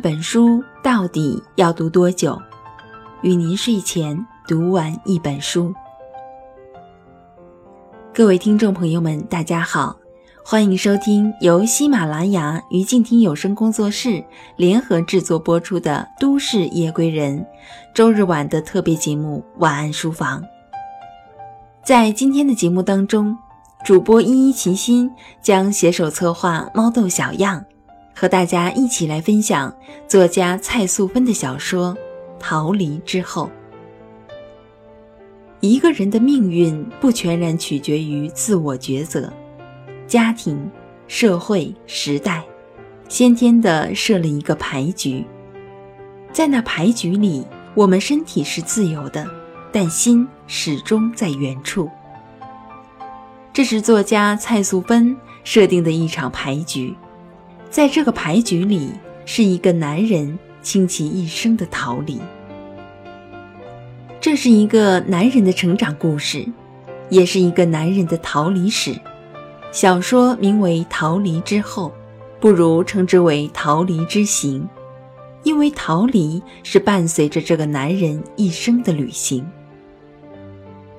[0.00, 2.40] 本书到底要读多久？
[3.20, 5.74] 与您睡前读完一本书。
[8.14, 9.94] 各位听众朋友们，大家好，
[10.42, 14.24] 欢迎收听由喜马拉雅与静听有声工作室
[14.56, 17.38] 联合制作播出的《都市夜归人》
[17.94, 20.40] 周日晚的特别节目《晚安书房》。
[21.84, 23.36] 在今天的节目当中，
[23.84, 25.10] 主播依依齐心
[25.42, 27.60] 将携手策划《猫豆小样》。
[28.14, 29.74] 和大家一起来分享
[30.06, 31.94] 作家蔡素芬的小说
[32.38, 33.46] 《逃离之后》。
[35.60, 39.30] 一个人的命运不全然取决于自我抉择，
[40.06, 40.70] 家庭、
[41.06, 42.42] 社会、时代，
[43.08, 45.24] 先天的设了一个牌局。
[46.32, 49.28] 在那牌局里，我们身体是自由的，
[49.70, 51.90] 但心始终在原处。
[53.52, 56.96] 这是作家蔡素芬设定的一场牌局。
[57.70, 58.90] 在这个牌局里，
[59.24, 62.20] 是一个男人倾其一生的逃离。
[64.20, 66.44] 这是一个男人的成长故事，
[67.08, 68.94] 也是一个男人的逃离史。
[69.70, 71.88] 小说名为《逃离之后》，
[72.40, 74.62] 不如称之为《逃离之行》，
[75.44, 79.48] 因为逃离是伴随着这个男人一生的旅行。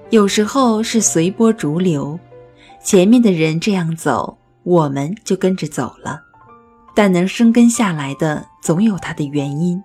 [0.10, 2.18] 有时候是随波逐流，
[2.82, 6.31] 前面的人这样走，我们就跟着走了。
[6.96, 9.82] 但能生根下来的，总有它的原因。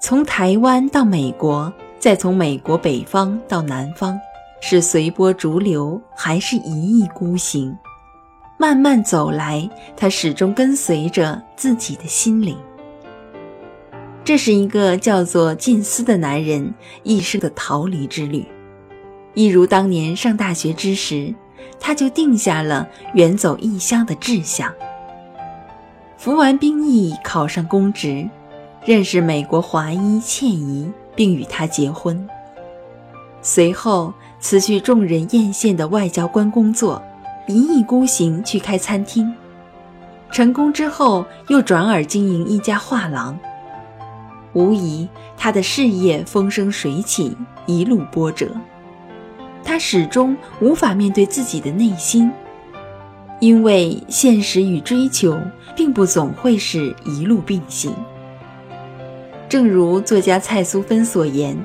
[0.00, 4.18] 从台湾到美国，再从美国北方到南方，
[4.60, 7.76] 是随波逐流，还是一意孤行？
[8.58, 12.56] 慢慢走来，他始终跟随着自己的心灵。
[14.24, 18.46] 这是一个叫做近思的男人一生的逃离之旅，
[19.34, 21.34] 一如当年上大学之时，
[21.78, 24.72] 他就定下了远走异乡的志向。
[26.16, 28.28] 服完兵役，考上公职，
[28.84, 32.26] 认识美国华裔倩怡，并与她结婚。
[33.42, 37.00] 随后辞去众人艳羡的外交官工作，
[37.46, 39.32] 一意孤行去开餐厅。
[40.30, 43.38] 成功之后，又转而经营一家画廊。
[44.54, 45.06] 无疑，
[45.36, 48.48] 他的事业风生水起，一路波折。
[49.62, 52.32] 他始终无法面对自己的内心。
[53.40, 55.38] 因为现实与追求
[55.74, 57.92] 并不总会是一路并行。
[59.48, 61.56] 正如作家蔡苏芬所言，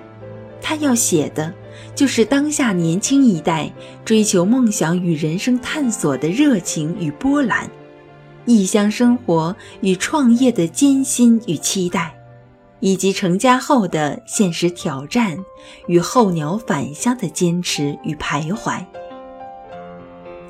[0.62, 1.52] 他要写的，
[1.96, 3.72] 就是当下年轻一代
[4.06, 7.70] 追求梦想与人生探索的热情与波澜，
[8.46, 12.14] 异乡生活与创业的艰辛与期待，
[12.82, 15.38] 以及成家后的现实挑战
[15.88, 18.86] 与候鸟返乡的坚持与徘徊。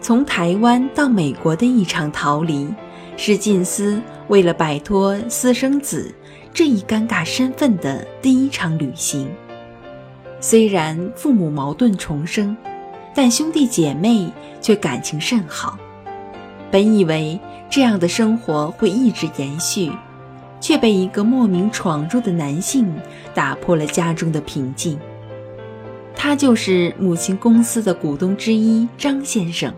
[0.01, 2.67] 从台湾到美国的一场逃离，
[3.15, 6.11] 是近思为了摆脱私生子
[6.51, 9.29] 这一尴尬身份的第一场旅行。
[10.39, 12.57] 虽然父母矛盾重生，
[13.13, 14.27] 但兄弟姐妹
[14.59, 15.77] 却感情甚好。
[16.71, 17.39] 本以为
[17.69, 19.91] 这样的生活会一直延续，
[20.59, 22.91] 却被一个莫名闯入的男性
[23.35, 24.99] 打破了家中的平静。
[26.15, 29.71] 他就是母亲公司的股东之一张先生。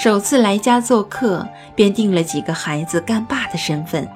[0.00, 1.44] 首次来家做客，
[1.74, 4.08] 便定了几个孩子干爸的身份。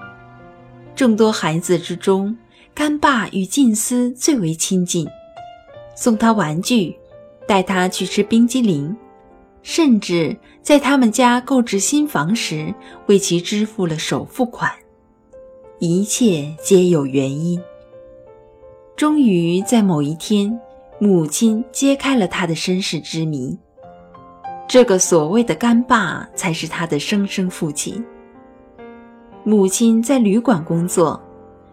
[0.95, 2.39] 众多孩子之中，
[2.73, 5.05] 干爸与近思最为亲近，
[5.97, 6.97] 送他玩具，
[7.49, 8.97] 带他去吃冰激凌，
[9.65, 12.73] 甚至在他们家购置新房时，
[13.07, 14.71] 为其支付了首付款。
[15.81, 17.61] 一切皆有原因。
[18.95, 20.61] 终于在某一天，
[21.01, 23.59] 母亲揭开了他的身世之谜。
[24.73, 28.03] 这个所谓的干爸才是他的生身父亲。
[29.45, 31.23] 母亲在旅馆工作，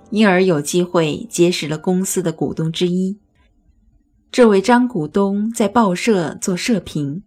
[0.10, 3.18] 因而有机会结识了公司的股东之一。
[4.34, 7.24] 这位张股东在报社做社评，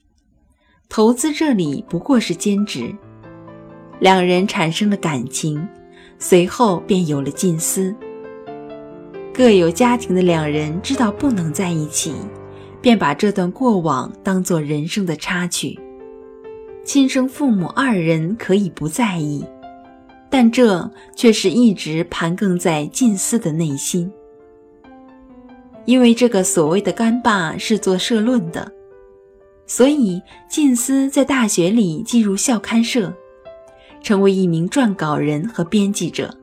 [0.91, 2.95] 投资这里不过是兼职。
[3.99, 5.67] 两人产生了感情，
[6.19, 7.97] 随后便有了近思。
[9.33, 12.15] 各有家庭的两人知道不能在一起。
[12.83, 15.79] 便把这段过往当作人生的插曲。
[16.85, 19.45] 亲生父母二人可以不在意，
[20.29, 24.11] 但这却是一直盘亘在近思的内心。
[25.85, 28.71] 因为这个所谓的干爸是做社论的，
[29.67, 33.13] 所以近思在大学里进入校刊社，
[34.03, 36.37] 成为一名撰稿人和编辑者。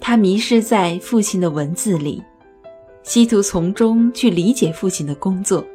[0.00, 2.22] 他迷失在父亲的文字里。
[3.02, 5.66] 企图从中去理解父亲的工作，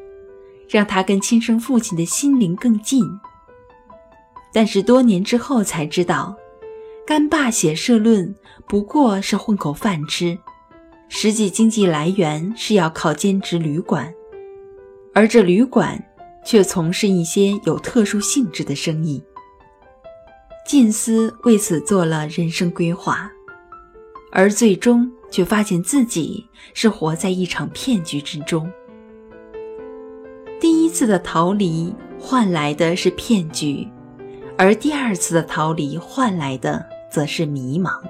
[0.70, 3.04] 让他跟亲生父亲的心灵更近。
[4.54, 6.36] 但是多年之后才知道，
[7.08, 8.36] 干爸写社论
[8.68, 10.38] 不过是混口饭吃，
[11.10, 14.14] 实际经济来源是要靠兼职旅馆，
[15.14, 16.04] 而这旅馆
[16.46, 19.24] 却从事一些有特殊性质的生意。
[20.68, 23.32] 近思为此做了人生规划，
[24.32, 28.72] 而最终却发现自己是活在一场骗局之中。
[30.62, 33.86] 第一次的逃离换来的是骗局，
[34.58, 36.86] 而第二次的逃离换来的。
[37.14, 38.02] 则是迷茫。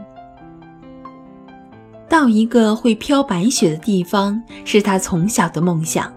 [2.07, 6.09] 到一个会飘白雪的地方，是他从小的梦想。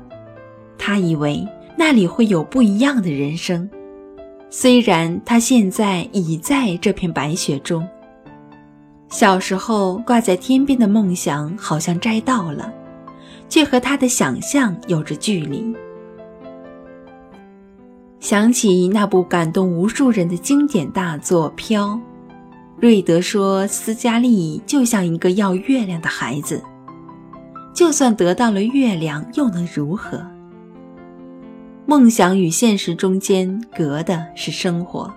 [0.78, 1.44] 他以为
[1.76, 3.68] 那里会有不一样的人生。
[4.50, 7.84] 虽然他现在已在这片白雪中，
[9.08, 12.72] 小时候挂在天边的梦想好像摘到了，
[13.48, 15.74] 却和他的想象有着距离。
[18.18, 21.88] 想起那部感动无数人的经典大作《飘》。
[22.78, 26.62] 瑞德说：“斯嘉丽就像一个要月亮的孩子，
[27.72, 30.20] 就算得到了月亮，又能如何？
[31.86, 35.10] 梦想与现实中间隔的是生活。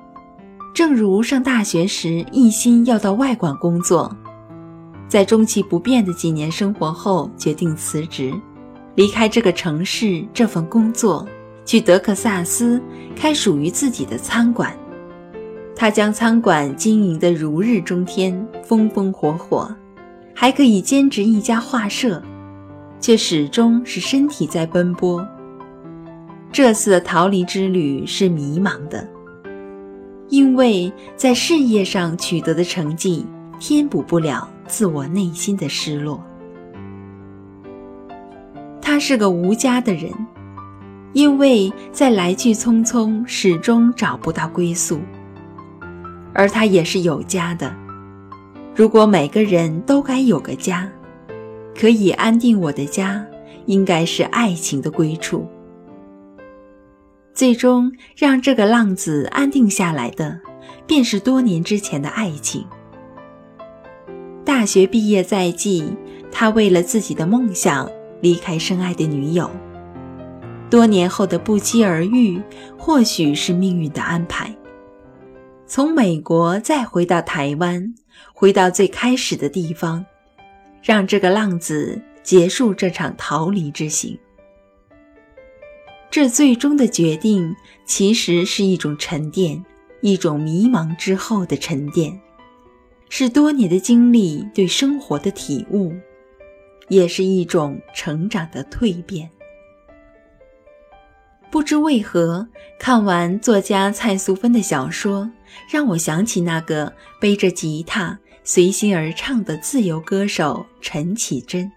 [0.79, 4.15] 正如上大学时一心要到外馆工作，
[5.09, 8.33] 在中期不变的几年生活后，决定辞职，
[8.95, 11.27] 离开这个城市这份工作，
[11.65, 12.81] 去德克萨斯
[13.13, 14.73] 开属于自己的餐馆。”
[15.75, 19.69] 他将餐馆经营得如日中天、风风火火，
[20.33, 22.23] 还可以兼职一家画社，
[23.01, 25.27] 却始终是身体在奔波。
[26.53, 29.05] 这次的逃离之旅是迷茫的，
[30.29, 33.25] 因为在事业上取得的成绩
[33.59, 36.23] 填补不了自我内心的失落。
[38.81, 40.11] 他是个无家的人，
[41.13, 44.99] 因为在来去匆匆，始终找不到归宿。
[46.33, 47.75] 而他也是有家的。
[48.75, 50.89] 如果每个人都该有个家，
[51.77, 53.25] 可以安定我的家，
[53.65, 55.47] 应该是爱情的归处。
[57.39, 60.41] 最终让这个浪子安定下来的，
[60.85, 62.67] 便是多年之前的爱情。
[64.43, 65.95] 大学毕业在即，
[66.33, 67.89] 他为了自己的梦想
[68.19, 69.49] 离开深爱的女友。
[70.69, 72.41] 多年后的不期而遇，
[72.77, 74.53] 或许是命运的安排。
[75.65, 77.95] 从美国再回到台湾，
[78.33, 80.05] 回到最开始的地方，
[80.83, 84.19] 让这个浪子结束这场逃离之行。
[86.11, 89.63] 这最终的决定，其实是一种沉淀，
[90.01, 92.19] 一种迷茫之后的沉淀，
[93.09, 95.93] 是多年的经历对生活的体悟，
[96.87, 99.29] 也是一种成长的蜕变。
[101.51, 102.47] 不知为何，
[102.79, 105.29] 看完作家蔡素芬的小说，
[105.71, 106.91] 让我想起那个
[107.21, 111.71] 背着吉他随心而唱的自由歌手陈绮贞。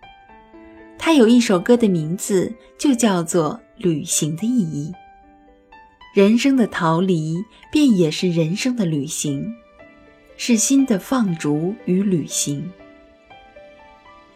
[1.04, 4.92] 他有一首歌的名字就叫做《旅行的意义》。
[6.14, 9.52] 人生的逃离，便也是人生的旅行，
[10.36, 12.70] 是心的放逐与旅行。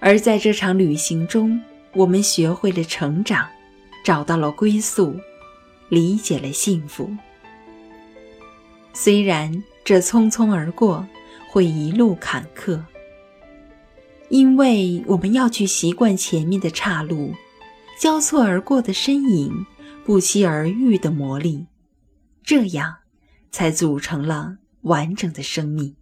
[0.00, 3.46] 而在这场旅行中，我们学会了成长。
[4.04, 5.14] 找到了归宿，
[5.88, 7.16] 理解了幸福。
[8.92, 11.06] 虽然这匆匆而过
[11.48, 12.80] 会一路坎坷，
[14.28, 17.32] 因为我们要去习惯前面的岔路，
[18.00, 19.66] 交错而过的身影，
[20.04, 21.66] 不期而遇的魔力，
[22.42, 22.96] 这样
[23.50, 25.94] 才组成了完整的生命。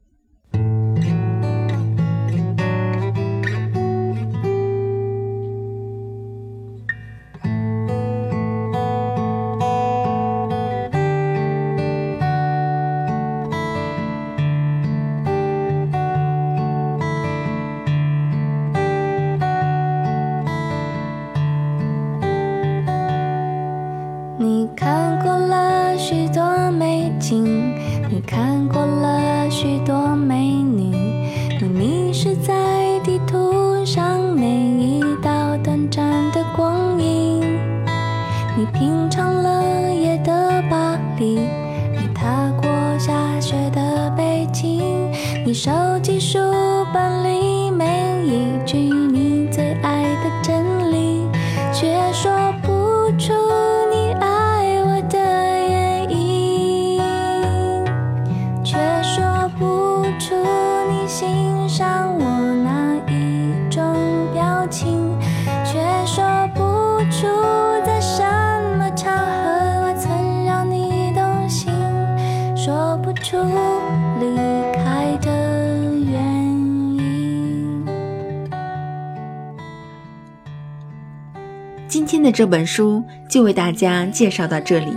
[82.24, 84.96] 的这本书就为大家介绍到这里，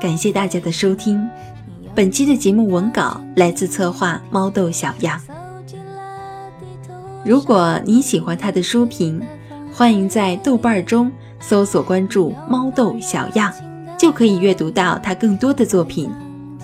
[0.00, 1.28] 感谢大家的收听。
[1.94, 5.20] 本期的节目文稿来自策划猫豆小样。
[7.22, 9.20] 如果你喜欢他的书评，
[9.72, 13.52] 欢迎在豆瓣中搜索关注猫豆小样，
[13.98, 16.10] 就可以阅读到他更多的作品。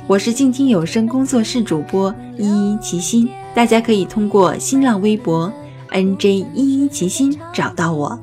[0.07, 5.53] 我是静听有声工作室主播依依齐心，大家可以通过新浪微博
[5.91, 8.19] nj 依依齐心找到我。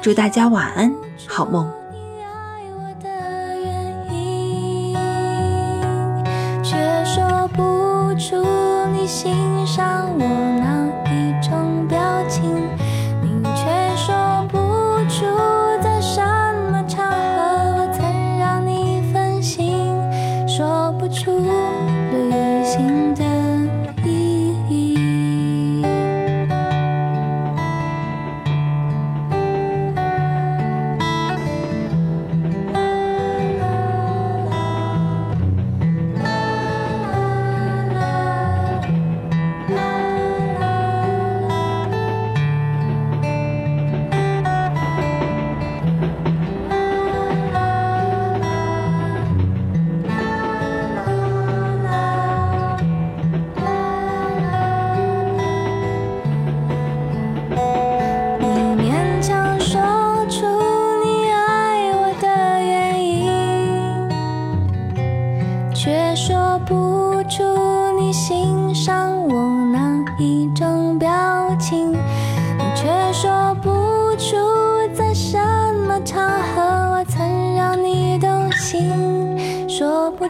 [0.00, 0.94] 祝大家晚安，
[1.26, 1.77] 好梦。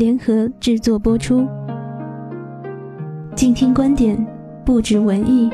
[0.00, 1.46] 联合制作播出，
[3.36, 4.16] 静听观点，
[4.64, 5.50] 不止文艺。